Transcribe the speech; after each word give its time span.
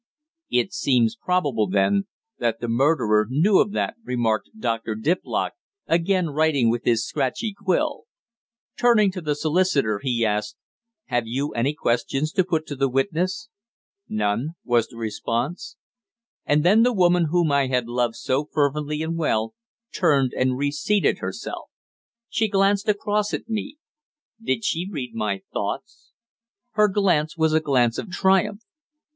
"It 0.49 0.73
seems 0.73 1.15
probable, 1.15 1.67
then, 1.67 2.07
that 2.39 2.59
the 2.59 2.67
murderer 2.67 3.27
knew 3.29 3.59
of 3.59 3.71
that," 3.73 3.97
remarked 4.03 4.49
Dr. 4.57 4.95
Diplock, 4.95 5.51
again 5.85 6.31
writing 6.31 6.71
with 6.71 6.85
his 6.85 7.05
scratchy 7.05 7.53
quill. 7.53 8.05
Turning 8.75 9.11
to 9.11 9.21
the 9.21 9.35
solicitor, 9.35 9.99
he 10.01 10.25
asked, 10.25 10.57
"Have 11.09 11.27
you 11.27 11.51
any 11.51 11.75
questions 11.75 12.31
to 12.31 12.43
put 12.43 12.65
to 12.65 12.75
the 12.75 12.89
witness?" 12.89 13.49
"None," 14.09 14.53
was 14.65 14.87
the 14.87 14.97
response. 14.97 15.77
And 16.47 16.65
then 16.65 16.81
the 16.81 16.93
woman 16.93 17.25
whom 17.25 17.51
I 17.51 17.67
had 17.67 17.87
loved 17.87 18.15
so 18.15 18.45
fervently 18.51 19.03
and 19.03 19.15
well, 19.19 19.53
turned 19.93 20.33
and 20.33 20.57
re 20.57 20.71
seated 20.71 21.19
herself. 21.19 21.69
She 22.27 22.47
glanced 22.47 22.89
across 22.89 23.35
at 23.35 23.47
me. 23.47 23.77
Did 24.41 24.65
she 24.65 24.89
read 24.89 25.13
my 25.13 25.43
thoughts? 25.53 26.11
Her 26.71 26.87
glance 26.87 27.37
was 27.37 27.53
a 27.53 27.59
glance 27.59 27.99
of 27.99 28.09
triumph. 28.09 28.63